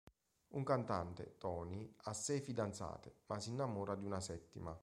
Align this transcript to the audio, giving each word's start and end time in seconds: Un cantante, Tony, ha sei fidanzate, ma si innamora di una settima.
Un 0.53 0.63
cantante, 0.63 1.35
Tony, 1.37 1.93
ha 2.05 2.13
sei 2.13 2.41
fidanzate, 2.41 3.17
ma 3.27 3.39
si 3.39 3.49
innamora 3.51 3.93
di 3.93 4.07
una 4.07 4.19
settima. 4.19 4.75